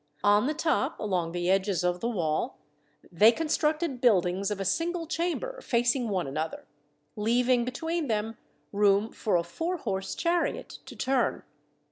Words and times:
On 0.23 0.47
the 0.47 0.55
top, 0.55 0.99
along 0.99 1.31
the 1.31 1.47
edges 1.47 1.83
of 1.83 1.99
the 1.99 2.09
wall, 2.09 2.57
they 3.11 3.31
constructed 3.31 4.01
buildings 4.01 4.49
of 4.49 4.59
a 4.59 4.65
single 4.65 5.05
chamber 5.05 5.61
facing 5.61 6.09
one 6.09 6.25
another, 6.25 6.65
leaving 7.15 7.63
between 7.65 8.07
them 8.07 8.35
room 8.71 9.11
for 9.11 9.35
a 9.37 9.43
four 9.43 9.77
horse 9.77 10.15
chariot 10.15 10.79
to 10.87 10.95
turn. 10.95 11.43